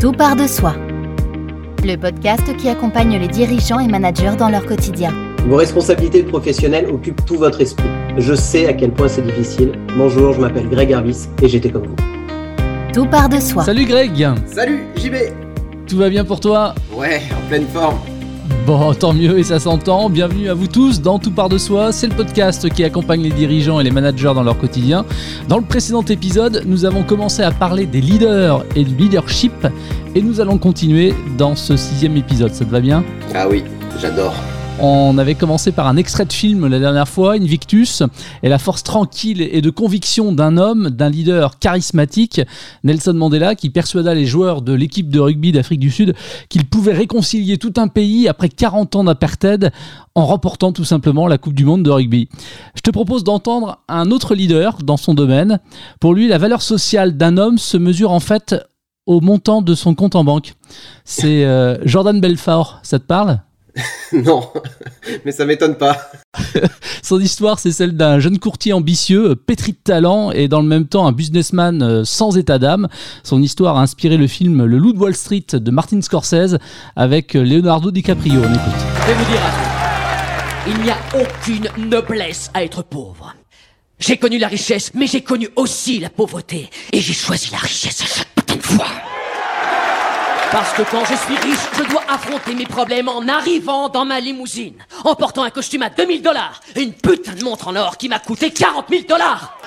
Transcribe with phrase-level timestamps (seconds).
[0.00, 0.74] Tout part de soi.
[1.82, 5.12] Le podcast qui accompagne les dirigeants et managers dans leur quotidien.
[5.46, 7.88] Vos responsabilités professionnelles occupent tout votre esprit.
[8.18, 9.72] Je sais à quel point c'est difficile.
[9.96, 12.92] Bonjour, je m'appelle Greg Harvis et j'étais comme vous.
[12.92, 13.64] Tout part de soi.
[13.64, 14.12] Salut Greg
[14.46, 15.14] Salut JB
[15.88, 16.74] Tout va bien pour toi?
[16.92, 17.96] Ouais, en pleine forme.
[18.66, 20.10] Bon, tant mieux et ça s'entend.
[20.10, 21.92] Bienvenue à vous tous dans Tout part de soi.
[21.92, 25.04] C'est le podcast qui accompagne les dirigeants et les managers dans leur quotidien.
[25.46, 29.68] Dans le précédent épisode, nous avons commencé à parler des leaders et du leadership
[30.16, 32.52] et nous allons continuer dans ce sixième épisode.
[32.54, 33.04] Ça te va bien?
[33.36, 33.62] Ah oui,
[34.00, 34.34] j'adore.
[34.78, 38.02] On avait commencé par un extrait de film la dernière fois, Invictus,
[38.42, 42.42] et la force tranquille et de conviction d'un homme, d'un leader charismatique,
[42.84, 46.14] Nelson Mandela, qui persuada les joueurs de l'équipe de rugby d'Afrique du Sud
[46.50, 49.72] qu'il pouvait réconcilier tout un pays après 40 ans d'apartheid
[50.14, 52.28] en remportant tout simplement la Coupe du Monde de rugby.
[52.74, 55.58] Je te propose d'entendre un autre leader dans son domaine.
[56.00, 58.54] Pour lui, la valeur sociale d'un homme se mesure en fait
[59.06, 60.54] au montant de son compte en banque.
[61.04, 63.40] C'est euh, Jordan Belfort, ça te parle?
[64.12, 64.50] non,
[65.24, 66.10] mais ça m'étonne pas.
[67.02, 70.86] Son histoire, c'est celle d'un jeune courtier ambitieux, pétri de talent et dans le même
[70.86, 72.88] temps un businessman euh, sans état d'âme.
[73.22, 76.58] Son histoire a inspiré le film Le Loup de Wall Street de Martin Scorsese
[76.96, 78.40] avec Leonardo DiCaprio.
[78.40, 78.60] On écoute.
[79.02, 79.76] Je vais vous dire un truc.
[80.68, 83.34] Il n'y a aucune noblesse à être pauvre.
[83.98, 86.68] J'ai connu la richesse, mais j'ai connu aussi la pauvreté.
[86.92, 89.05] Et j'ai choisi la richesse à chaque putain de fois.
[90.52, 94.20] Parce que quand je suis riche, je dois affronter mes problèmes en arrivant dans ma
[94.20, 97.96] limousine, en portant un costume à 2000 dollars et une putain de montre en or
[97.96, 99.58] qui m'a coûté 40 000 dollars.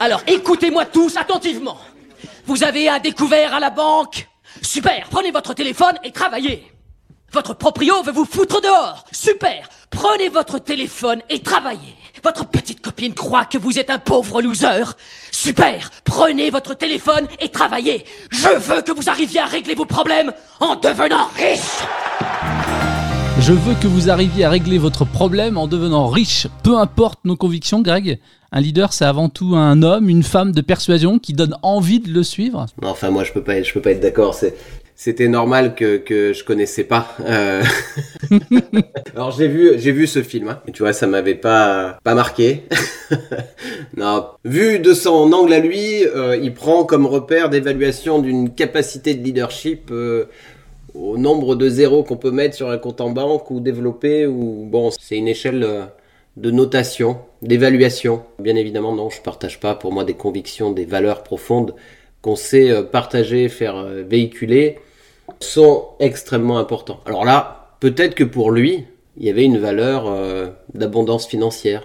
[0.00, 1.78] Alors écoutez-moi tous attentivement.
[2.46, 4.28] Vous avez un découvert à la banque
[4.60, 6.70] Super, prenez votre téléphone et travaillez.
[7.32, 11.96] Votre proprio veut vous foutre dehors Super, prenez votre téléphone et travaillez.
[12.22, 14.84] Votre petite copine croit que vous êtes un pauvre loser.
[15.30, 18.04] Super Prenez votre téléphone et travaillez.
[18.30, 21.82] Je veux que vous arriviez à régler vos problèmes en devenant riche.
[23.40, 26.46] Je veux que vous arriviez à régler votre problème en devenant riche.
[26.62, 28.20] Peu importe nos convictions, Greg.
[28.52, 32.10] Un leader, c'est avant tout un homme, une femme de persuasion qui donne envie de
[32.10, 32.66] le suivre.
[32.80, 34.34] Non, enfin, moi, je peux pas être, je peux pas être d'accord.
[34.34, 34.54] C'est,
[34.96, 37.16] c'était normal que, que je connaissais pas.
[37.20, 37.62] Euh...
[39.14, 40.60] Alors j'ai vu j'ai vu ce film, hein.
[40.72, 42.62] tu vois ça m'avait pas pas marqué.
[43.96, 49.14] non, vu de son angle à lui, euh, il prend comme repère d'évaluation d'une capacité
[49.14, 50.26] de leadership euh,
[50.94, 54.66] au nombre de zéros qu'on peut mettre sur un compte en banque ou développer ou
[54.70, 55.88] bon c'est une échelle
[56.36, 58.22] de notation, d'évaluation.
[58.38, 61.74] Bien évidemment non, je partage pas pour moi des convictions, des valeurs profondes
[62.24, 64.78] qu'on sait euh, partager, faire euh, véhiculer,
[65.40, 67.00] sont extrêmement importants.
[67.04, 68.86] Alors là, peut-être que pour lui,
[69.18, 71.82] il y avait une valeur euh, d'abondance financière.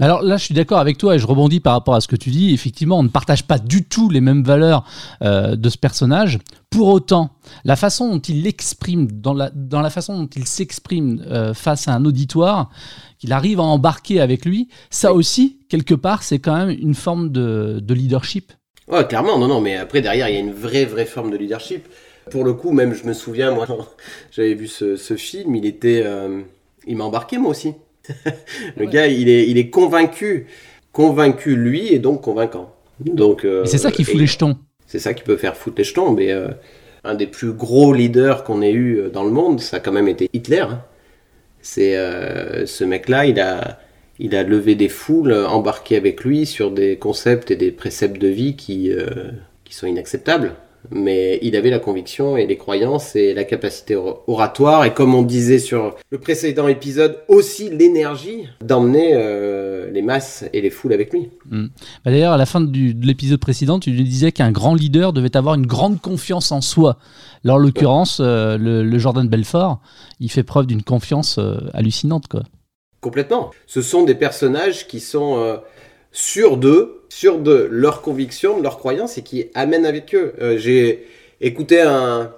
[0.00, 2.08] Mais alors là, je suis d'accord avec toi et je rebondis par rapport à ce
[2.08, 2.52] que tu dis.
[2.52, 4.84] Effectivement, on ne partage pas du tout les mêmes valeurs
[5.22, 6.40] euh, de ce personnage.
[6.70, 7.30] Pour autant,
[7.64, 11.86] la façon dont il l'exprime, dans la, dans la façon dont il s'exprime euh, face
[11.86, 12.70] à un auditoire,
[13.20, 17.30] qu'il arrive à embarquer avec lui, ça aussi, quelque part, c'est quand même une forme
[17.30, 18.52] de, de leadership.
[18.88, 21.36] Ouais, clairement, non, non, mais après, derrière, il y a une vraie, vraie forme de
[21.36, 21.86] leadership.
[22.30, 23.66] Pour le coup, même, je me souviens, moi,
[24.30, 26.02] j'avais vu ce, ce, film, il était.
[26.04, 26.40] Euh,
[26.86, 27.74] il m'a embarqué, moi aussi.
[28.76, 28.92] le ouais.
[28.92, 30.46] gars, il est, il est convaincu.
[30.92, 32.74] Convaincu, lui, et donc convaincant.
[33.00, 34.56] Donc, euh, c'est ça qui fout les jetons.
[34.86, 36.48] C'est ça qui peut faire foutre les jetons, mais euh,
[37.04, 40.08] un des plus gros leaders qu'on ait eu dans le monde, ça a quand même
[40.08, 40.64] été Hitler.
[40.68, 40.82] Hein.
[41.60, 43.78] C'est euh, ce mec-là, il a
[44.18, 48.28] il a levé des foules, embarqué avec lui sur des concepts et des préceptes de
[48.28, 49.30] vie qui, euh,
[49.64, 50.54] qui sont inacceptables.
[50.90, 55.22] Mais il avait la conviction et les croyances et la capacité oratoire et comme on
[55.22, 61.12] disait sur le précédent épisode, aussi l'énergie d'emmener euh, les masses et les foules avec
[61.12, 61.30] lui.
[61.50, 61.66] Mmh.
[62.04, 65.56] Bah D'ailleurs, à la fin de l'épisode précédent, tu disais qu'un grand leader devait avoir
[65.56, 66.98] une grande confiance en soi.
[67.44, 69.80] Là, en l'occurrence, euh, le, le, Jordan Belfort,
[70.20, 72.28] il fait preuve d'une confiance euh, hallucinante.
[72.28, 72.44] Quoi.
[73.00, 73.50] Complètement.
[73.66, 75.56] Ce sont des personnages qui sont euh,
[76.10, 80.34] sûrs d'eux, sûrs de leurs convictions, de leurs croyances et qui amènent avec eux.
[80.40, 81.06] Euh, J'ai
[81.40, 82.32] écouté un,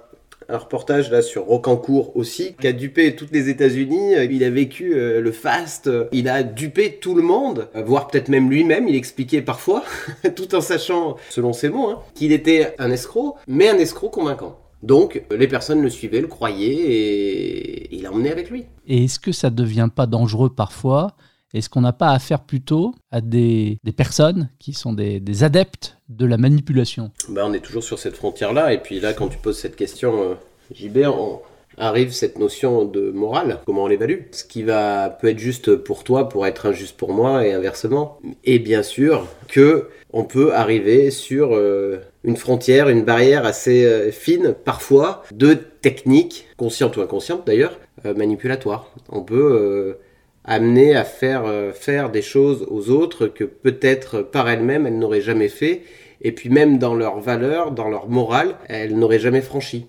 [0.49, 4.15] reportage là sur Rocancourt aussi, qui a dupé toutes les États-Unis.
[4.29, 8.49] Il a vécu euh, le fast, il a dupé tout le monde, voire peut-être même
[8.49, 8.87] lui-même.
[8.87, 9.83] Il expliquait parfois,
[10.35, 14.60] tout en sachant, selon ses mots, hein, qu'il était un escroc, mais un escroc convaincant.
[14.83, 18.65] Donc, les personnes le suivaient, le croyaient et il emmenait avec lui.
[18.87, 21.15] Et est-ce que ça ne devient pas dangereux parfois?
[21.53, 25.97] Est-ce qu'on n'a pas affaire plutôt à des, des personnes qui sont des, des, adeptes
[26.07, 27.11] de la manipulation?
[27.29, 28.73] Ben, On est toujours sur cette frontière-là.
[28.73, 30.35] Et puis là, quand tu poses cette question, euh,
[30.73, 31.41] JB, on
[31.81, 34.19] arrive cette notion de morale, comment on l'évalue?
[34.31, 38.19] Ce qui va peut être juste pour toi pour être injuste pour moi et inversement.
[38.45, 44.11] Et bien sûr que on peut arriver sur euh, une frontière, une barrière assez euh,
[44.11, 48.93] fine, parfois, de techniques, conscientes ou inconscientes d'ailleurs, euh, manipulatoires.
[49.09, 49.97] On peut
[50.43, 51.43] amener à faire,
[51.73, 55.83] faire des choses aux autres que peut-être par elles-mêmes elles n'auraient jamais fait,
[56.21, 59.87] et puis même dans leur valeur, dans leur morale, elles n'auraient jamais franchi.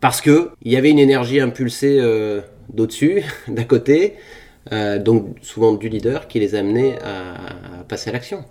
[0.00, 2.00] Parce que il y avait une énergie impulsée
[2.72, 4.14] d'au-dessus, d'à côté,
[4.70, 8.44] donc souvent du leader, qui les amenait à passer à l'action.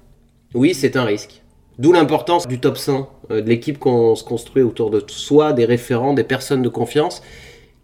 [0.53, 1.41] Oui, c'est un risque.
[1.79, 5.63] D'où l'importance du top 100, euh, de l'équipe qu'on se construit autour de soi, des
[5.63, 7.23] référents, des personnes de confiance,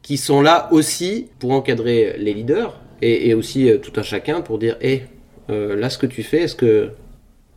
[0.02, 4.60] qui sont là aussi pour encadrer les leaders et, aussi euh, tout un chacun pour
[4.60, 5.04] dire hé,
[5.50, 6.92] euh, là ce que tu fais, est-ce que.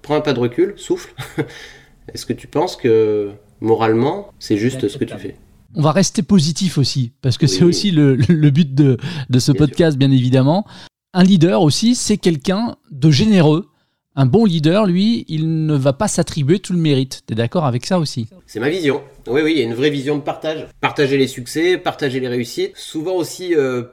[0.01, 1.13] Prends un pas de recul, souffle.
[2.15, 3.31] est-ce que tu penses que
[3.61, 5.35] moralement, c'est juste ce que tu fais?
[5.75, 8.17] On va rester positif aussi, parce que c'est aussi le,
[8.51, 8.99] but de,
[9.39, 10.67] ce podcast, bien évidemment.
[11.15, 13.67] Un leader aussi, c'est quelqu'un de généreux,
[14.15, 17.23] un bon leader, lui, il ne va pas s'attribuer tout le mérite.
[17.27, 18.29] Tu es d'accord avec ça aussi?
[18.47, 19.03] C'est ma vision.
[19.29, 20.67] Oui, oui, il y a une vraie vision de partage.
[20.81, 22.77] Partager les succès, partager les réussites.
[22.77, 23.85] Souvent aussi euh,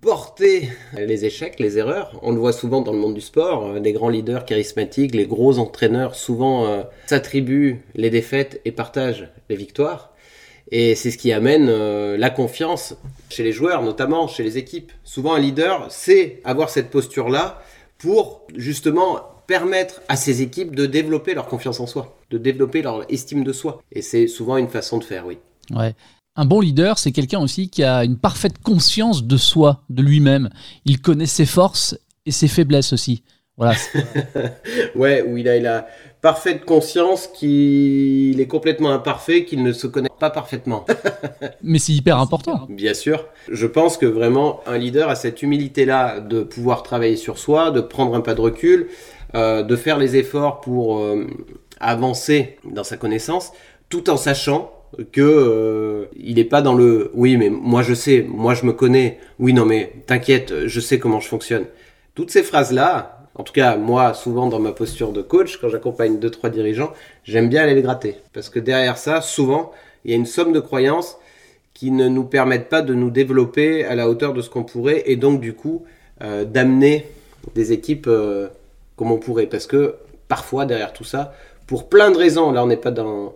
[0.00, 2.16] porter les échecs, les erreurs.
[2.22, 3.72] On le voit souvent dans le monde du sport.
[3.72, 9.56] Les grands leaders charismatiques, les gros entraîneurs, souvent euh, s'attribuent les défaites et partagent les
[9.56, 10.11] victoires.
[10.74, 12.94] Et c'est ce qui amène euh, la confiance
[13.28, 14.90] chez les joueurs, notamment chez les équipes.
[15.04, 17.62] Souvent, un leader sait avoir cette posture-là
[17.98, 23.04] pour justement permettre à ces équipes de développer leur confiance en soi, de développer leur
[23.12, 23.82] estime de soi.
[23.92, 25.36] Et c'est souvent une façon de faire, oui.
[25.70, 25.94] Ouais.
[26.36, 30.48] Un bon leader, c'est quelqu'un aussi qui a une parfaite conscience de soi, de lui-même.
[30.86, 33.24] Il connaît ses forces et ses faiblesses aussi.
[33.58, 33.74] Voilà.
[34.94, 35.86] ouais, où il a, il a
[36.22, 40.86] parfaite conscience qu'il est complètement imparfait, qu'il ne se connaît pas parfaitement.
[41.64, 42.66] Mais c'est hyper important.
[42.70, 43.26] Bien sûr.
[43.50, 47.80] Je pense que vraiment un leader a cette humilité-là de pouvoir travailler sur soi, de
[47.80, 48.88] prendre un pas de recul,
[49.34, 51.26] euh, de faire les efforts pour euh,
[51.80, 53.52] avancer dans sa connaissance,
[53.88, 54.72] tout en sachant
[55.10, 58.72] que euh, il n'est pas dans le oui mais moi je sais, moi je me
[58.72, 61.64] connais, oui non mais t'inquiète, je sais comment je fonctionne.
[62.14, 65.68] Toutes ces phrases là, en tout cas moi souvent dans ma posture de coach quand
[65.68, 66.92] j'accompagne deux trois dirigeants,
[67.24, 69.72] j'aime bien aller les gratter parce que derrière ça souvent
[70.04, 71.16] il y a une somme de croyances
[71.74, 75.04] qui ne nous permettent pas de nous développer à la hauteur de ce qu'on pourrait
[75.06, 75.84] et donc du coup
[76.20, 77.06] d'amener
[77.54, 78.08] des équipes
[78.96, 79.46] comme on pourrait.
[79.46, 79.96] Parce que
[80.28, 81.34] parfois, derrière tout ça,
[81.66, 83.34] pour plein de raisons, là on n'est pas dans,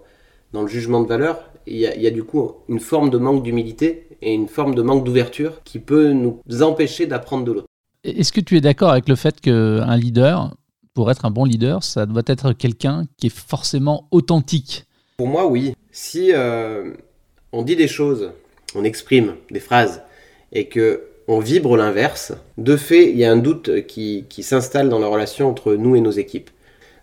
[0.52, 4.32] le jugement de valeur, il y a du coup une forme de manque d'humilité et
[4.32, 7.65] une forme de manque d'ouverture qui peut nous empêcher d'apprendre de l'autre.
[8.06, 10.55] Est-ce que tu es d'accord avec le fait qu'un leader,
[10.94, 14.85] pour être un bon leader, ça doit être quelqu'un qui est forcément authentique?
[15.17, 15.75] Pour moi, oui.
[15.91, 16.93] Si euh,
[17.53, 18.31] on dit des choses,
[18.76, 20.03] on exprime des phrases,
[20.53, 22.32] et que on vibre l'inverse.
[22.56, 26.00] De fait, il y a un doute qui, s'installe dans la relation entre nous et
[26.00, 26.50] nos équipes.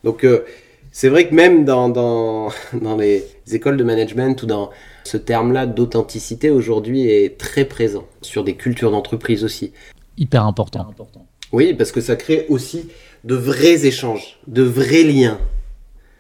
[0.06, 0.46] Donc, euh,
[0.94, 1.90] c'est vrai que même dans,
[2.74, 4.70] dans, les écoles de management ou dans
[5.04, 9.74] ce terme-là d'authenticité aujourd'hui est très présent, sur des cultures d'entreprise aussi.
[10.18, 10.94] Hyper important.
[11.52, 12.90] Oui, parce que ça crée aussi
[13.24, 15.40] de vrais échanges, de vrais liens,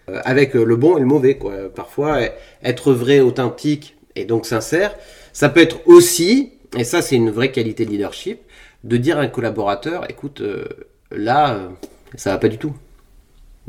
[0.09, 1.37] euh, avec le bon et le mauvais.
[1.37, 1.73] Quoi.
[1.73, 2.19] Parfois,
[2.63, 4.95] être vrai, authentique et donc sincère,
[5.31, 8.39] ça peut être aussi et ça, c'est une vraie qualité de leadership,
[8.83, 10.65] de dire à un collaborateur, écoute, euh,
[11.11, 11.69] là, euh,
[12.15, 12.73] ça va pas du tout.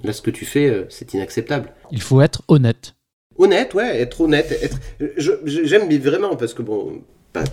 [0.03, 1.73] Là, ce que tu fais, euh, c'est inacceptable.
[1.91, 2.94] Il faut être honnête.
[3.37, 4.50] Honnête, ouais, être honnête.
[4.62, 4.79] Être...
[5.44, 7.03] J'aime vraiment, parce que bon,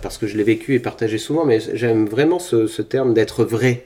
[0.02, 3.84] parce que je l'ai vécu et partagé souvent, mais j'aime vraiment ce, terme d'être vrai.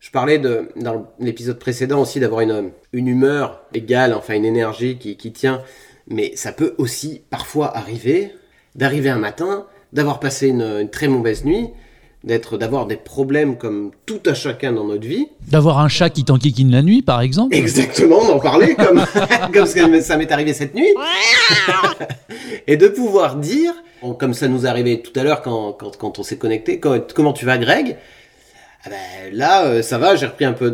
[0.00, 5.62] Je parlais dans l'épisode précédent aussi d'avoir une, humeur égale, enfin une énergie qui tient.
[6.08, 8.32] Mais ça peut aussi parfois arriver
[8.74, 11.70] d'arriver un matin d'avoir passé une, très mauvaise nuit,
[12.24, 15.28] d'être, d'avoir des problèmes comme tout à chacun dans notre vie.
[15.48, 17.54] D'avoir un chat qui t'enquiquine la nuit, par exemple.
[17.54, 19.04] Exactement, d'en parler comme,
[19.52, 20.92] comme ça m'est arrivé cette nuit.
[22.66, 23.72] et de pouvoir dire,
[24.18, 27.44] comme ça nous arrivé tout à l'heure quand, quand, quand on s'est connecté, comment tu
[27.44, 27.96] vas Greg?
[28.84, 30.70] Ah ben, Là, euh, ça va, j'ai repris un peu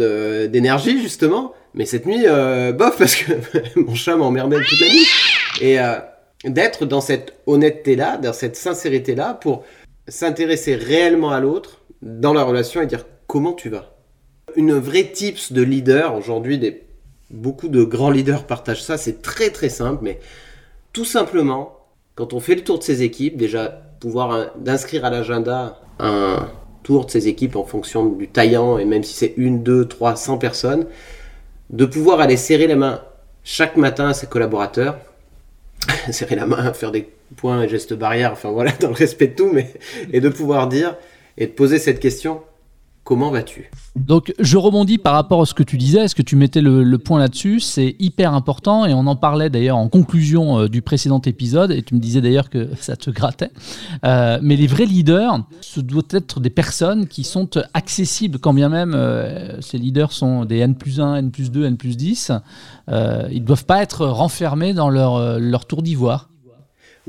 [0.49, 1.53] d'énergie justement.
[1.75, 3.33] Mais cette nuit, euh, bof, parce que
[3.77, 5.07] mon chat m'emmerdait toute la nuit.
[5.61, 5.97] Et, euh,
[6.45, 9.65] d'être dans cette honnêteté-là, dans cette sincérité-là, pour
[10.11, 13.95] s'intéresser réellement à l'autre dans la relation et dire comment tu vas.
[14.57, 16.83] Une vraie tips de leader, aujourd'hui, des...
[17.31, 20.19] beaucoup de grands leaders partagent ça, c'est très très simple, mais
[20.93, 21.79] tout simplement,
[22.17, 26.49] quand on fait le tour de ses équipes, déjà pouvoir d'inscrire à l'agenda un
[26.83, 30.17] tour de ses équipes en fonction du taillant, et même si c'est une, deux, trois,
[30.17, 30.87] cent personnes,
[31.71, 33.03] de pouvoir aller serrer la main
[33.45, 34.99] chaque matin à ses collaborateurs
[36.11, 39.35] serrer la main, faire des points et gestes barrières, enfin voilà, dans le respect de
[39.35, 39.73] tout, mais
[40.13, 40.97] et de pouvoir dire
[41.39, 42.41] et de poser cette question
[43.11, 43.69] comment vas-tu?
[43.97, 46.97] Donc je rebondis par rapport à ce que tu disais, est-ce que tu mettais le,
[46.99, 47.59] point là-dessus?
[47.59, 51.83] C'est hyper important et on en parlait d'ailleurs en conclusion euh, du précédent épisode et
[51.83, 53.51] tu me disais d'ailleurs que ça te grattait.
[54.05, 58.69] Euh, mais les vrais leaders, ce doivent être des personnes qui sont accessibles quand bien
[58.69, 62.31] même euh, ces leaders sont des N plus 1, N plus 2, N plus 10.
[62.89, 66.30] ils ne doivent pas être renfermés dans leur, leur tour d'ivoire.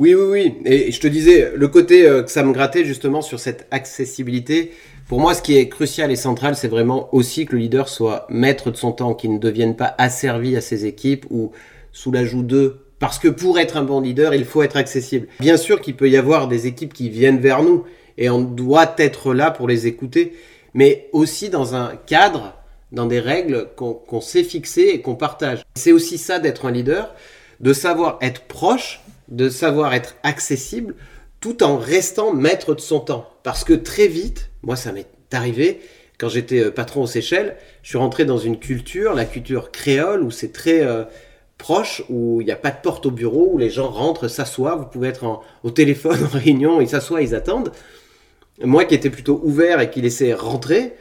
[0.01, 0.55] Oui, oui, oui.
[0.65, 4.71] Et je te disais, le côté que ça me grattait justement sur cette accessibilité,
[5.07, 8.25] pour moi, ce qui est crucial et central, c'est vraiment aussi que le leader soit
[8.27, 11.51] maître de son temps, qu'il ne devienne pas asservi à ses équipes ou
[11.91, 12.79] sous la joue d'eux.
[12.97, 15.27] Parce que pour être un bon leader, il faut être accessible.
[15.39, 17.83] Bien sûr qu'il peut y avoir des équipes qui viennent vers nous
[18.17, 20.33] et on doit être là pour les écouter,
[20.73, 22.55] mais aussi dans un cadre,
[22.91, 25.61] dans des règles qu'on sait fixer et qu'on partage.
[25.75, 27.13] C'est aussi ça d'être un leader,
[27.59, 28.99] de savoir être proche,
[29.31, 30.93] de savoir être accessible,
[31.39, 33.27] tout en restant maître de son temps.
[33.43, 35.79] Parce que très vite, moi, ça m'est arrivé
[36.19, 37.55] quand j'étais euh, patron aux Seychelles.
[37.81, 41.05] Je suis rentré dans une culture, la culture créole, où c'est très euh,
[41.57, 44.75] proche, où il n'y a pas de porte au bureau, où les gens rentrent, s'assoient.
[44.75, 47.71] Vous pouvez être au téléphone, en réunion, ils s'assoient, ils attendent.
[48.63, 50.93] Moi qui étais plutôt ouvert et qui laissais rentrer,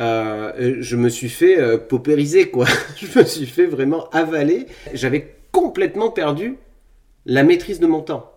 [0.00, 2.66] euh, je me suis fait paupériser, quoi.
[2.96, 4.66] je me suis fait vraiment avaler.
[4.92, 6.58] J'avais complètement perdu
[7.28, 8.32] la maîtrise de mon temps.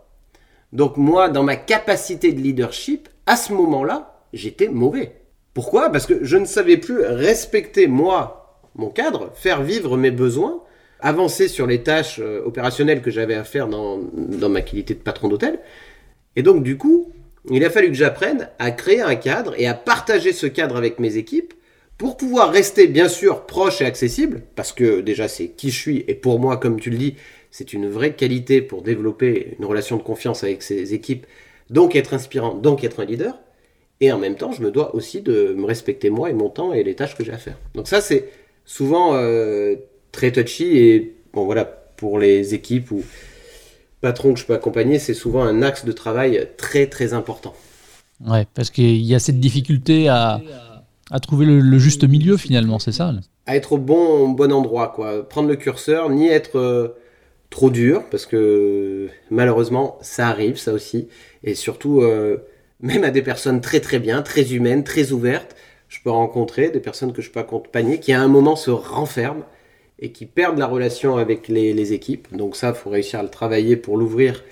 [0.73, 5.13] Donc moi, dans ma capacité de leadership, à ce moment-là, j'étais mauvais.
[5.53, 5.89] Pourquoi?
[5.89, 10.61] Parce que je ne savais plus respecter moi, mon cadre, faire vivre mes besoins,
[10.99, 14.99] avancer sur les tâches euh, opérationnelles que j'avais à faire dans, dans ma qualité de
[14.99, 15.59] patron d'hôtel.
[16.35, 17.11] Et donc du coup,
[17.49, 20.99] il a fallu que j'apprenne à créer un cadre et à partager ce cadre avec
[20.99, 21.53] mes équipes
[21.97, 26.05] pour pouvoir rester bien sûr proche et accessible, parce que déjà c'est qui je suis,
[26.07, 27.15] et pour moi, comme tu le dis,
[27.51, 31.25] c'est une vraie qualité pour développer une relation de confiance avec ses équipes,
[31.69, 33.39] donc être inspirant, donc être un leader.
[33.99, 36.73] Et en même temps, je me dois aussi de me respecter moi et mon temps
[36.73, 37.57] et les tâches que j'ai à faire.
[37.75, 38.29] Donc ça, c'est
[38.65, 39.75] souvent euh,
[40.11, 41.65] très touchy et bon voilà,
[41.97, 43.03] pour les équipes ou
[44.01, 47.53] patrons que je peux accompagner, c'est souvent un axe de travail très très important.
[48.25, 50.41] Ouais, parce qu'il y a cette difficulté à,
[51.11, 53.13] à trouver le, juste milieu finalement, c'est ça?
[53.45, 55.27] À être au bon, bon endroit, quoi.
[55.27, 56.95] Prendre le curseur, ni être euh,
[57.51, 61.09] trop dur, parce que malheureusement, ça arrive, ça aussi.
[61.43, 62.37] Et surtout, euh,
[62.79, 65.55] même à des personnes très très bien, très humaines, très ouvertes,
[65.89, 69.45] je peux rencontrer des personnes que je peux accompagner qui à un moment se renferment
[69.99, 72.33] et qui perdent la relation avec les, équipes.
[72.35, 74.43] Donc ça, il faut réussir à le travailler pour l'ouvrir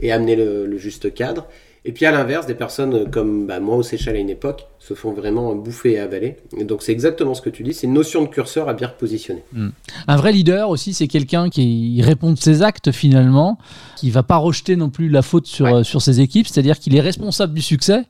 [0.00, 1.48] et amener le juste cadre.
[1.88, 4.92] Et puis à l'inverse, des personnes comme bah, moi au Seychelles à une époque se
[4.92, 6.36] font vraiment bouffer et avaler.
[6.58, 8.88] Et donc c'est exactement ce que tu dis, c'est une notion de curseur à bien
[8.88, 9.42] repositionner.
[9.54, 9.70] Hmm.
[10.06, 13.56] Un vrai leader aussi, c'est quelqu'un qui répond de ses actes finalement,
[13.96, 16.94] qui va pas rejeter non plus la faute sur, euh, sur ses équipes, c'est-à-dire qu'il
[16.94, 18.02] est responsable du succès,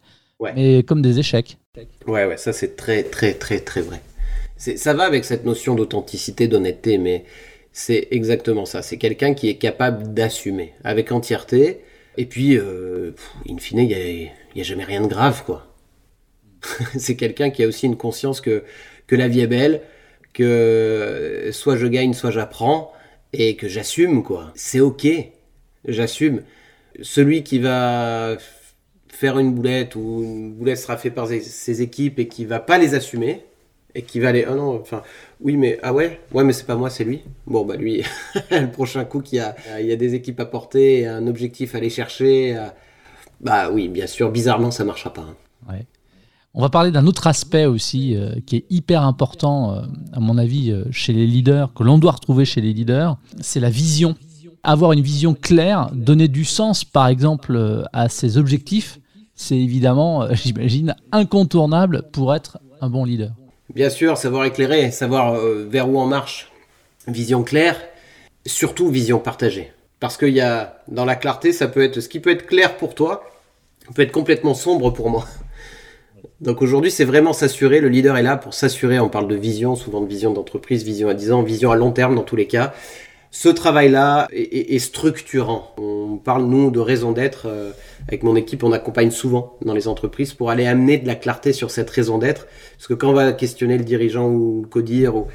[0.56, 1.56] mais comme des échecs.
[2.08, 4.02] Ouais, ouais, ça c'est très très très très vrai.
[4.56, 7.24] Ça va avec cette notion d'authenticité, d'honnêteté, mais
[7.70, 8.82] c'est exactement ça.
[8.82, 11.78] C'est quelqu'un qui est capable d'assumer avec entièreté
[12.18, 13.12] et puis, euh,
[13.48, 15.72] in fine, il n'y a, jamais rien de grave, quoi.
[16.98, 18.64] c'est quelqu'un qui a aussi une conscience que,
[19.06, 19.82] que la vie est belle,
[20.32, 22.92] que soit je gagne, soit j'apprends,
[23.32, 24.52] et que j'assume, quoi.
[24.56, 25.06] C'est ok,
[25.84, 26.42] j'assume.
[27.02, 28.36] Celui qui va
[29.08, 32.78] faire une boulette ou une boulette sera faite par ses équipes et qui va pas
[32.78, 33.44] les assumer,
[33.94, 35.02] et qui va aller ah non enfin
[35.40, 36.20] oui mais ah ouais?
[36.32, 37.22] Ouais mais c'est pas moi c'est lui.
[37.46, 38.02] Bon bah lui
[38.50, 41.74] le prochain coup qu'il y a il y a des équipes à porter un objectif
[41.74, 42.56] à aller chercher
[43.40, 45.26] bah oui bien sûr bizarrement ça marchera pas
[45.70, 45.76] hein.
[46.54, 50.38] on va parler d'un autre aspect aussi euh, qui est hyper important euh, à mon
[50.38, 54.16] avis euh, chez les leaders que l'on doit retrouver chez les leaders c'est la vision.
[54.64, 58.98] Avoir une vision claire donner du sens par exemple à ses objectifs
[59.34, 63.32] c'est évidemment j'imagine incontournable pour être un bon leader
[63.74, 66.50] Bien sûr, savoir éclairer, savoir euh, vers où on marche,
[67.06, 67.78] vision claire,
[68.46, 69.72] surtout vision partagée.
[70.00, 72.76] Parce qu'il y a, dans la clarté, ça peut être, ce qui peut être clair
[72.78, 73.24] pour toi,
[73.94, 75.26] peut être complètement sombre pour moi.
[76.40, 79.76] Donc aujourd'hui, c'est vraiment s'assurer, le leader est là pour s'assurer, on parle de vision,
[79.76, 82.46] souvent de vision d'entreprise, vision à 10 ans, vision à long terme dans tous les
[82.46, 82.72] cas.
[83.30, 85.74] Ce travail-là est, structurant.
[85.76, 87.46] On parle, nous, de raison d'être.
[87.46, 87.72] Euh,
[88.08, 91.52] avec mon équipe, on accompagne souvent dans les entreprises pour aller amener de la clarté
[91.52, 92.46] sur cette raison d'être.
[92.76, 95.26] Parce que quand on va questionner le dirigeant ou le codir, ou...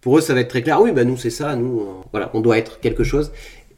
[0.00, 0.80] pour eux, ça va être très clair.
[0.80, 1.54] Oui, bah nous, c'est ça.
[1.54, 3.30] Nous, voilà, on doit être quelque chose.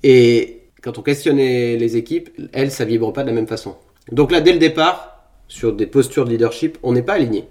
[0.04, 3.74] Et quand on questionne les équipes, elles, ça vibre pas de la même façon.
[4.12, 5.16] Donc là, dès le départ,
[5.48, 7.48] sur des postures de leadership, on n'est pas aligné.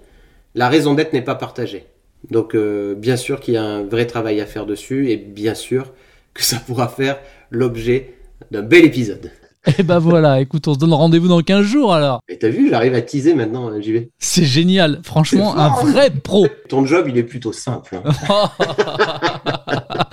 [0.54, 1.86] La raison d'être n'est pas partagée.
[2.30, 5.54] Donc, euh, bien sûr qu'il y a un vrai travail à faire dessus, et bien
[5.54, 5.92] sûr
[6.34, 7.18] que ça pourra faire
[7.50, 8.14] l'objet
[8.50, 9.30] d'un bel épisode.
[9.78, 12.20] Et bah voilà, écoute, on se donne rendez-vous dans 15 jours alors.
[12.28, 14.10] Et t'as vu, j'arrive à teaser maintenant, j'y vais.
[14.18, 16.46] C'est génial, franchement, un vrai pro.
[16.68, 18.00] Ton job, il est plutôt simple.
[18.04, 18.50] hein.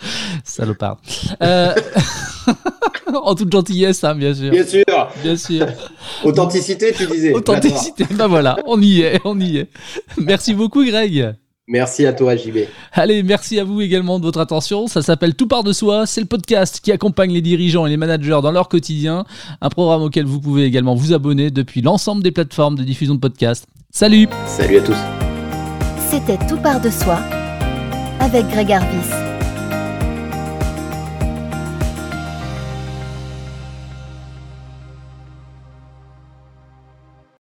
[0.43, 0.97] Salopard.
[1.43, 1.73] Euh,
[3.13, 4.49] en toute gentillesse, hein, bien sûr.
[4.49, 4.83] Bien sûr.
[5.21, 5.67] Bien sûr.
[6.23, 7.33] Authenticité, tu disais.
[7.33, 9.69] Authenticité, bah voilà, on y est, on y est.
[10.17, 11.35] Merci beaucoup Greg.
[11.67, 12.57] Merci à toi, JB.
[12.91, 14.87] Allez, merci à vous également de votre attention.
[14.87, 16.05] Ça s'appelle Tout part de soi.
[16.05, 19.23] C'est le podcast qui accompagne les dirigeants et les managers dans leur quotidien.
[19.61, 23.19] Un programme auquel vous pouvez également vous abonner depuis l'ensemble des plateformes de diffusion de
[23.19, 23.65] podcasts.
[23.91, 24.97] Salut Salut à tous.
[26.09, 27.19] C'était Tout part de soi
[28.19, 29.22] avec Greg Arbis.